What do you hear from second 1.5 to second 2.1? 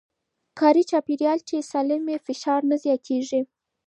سالم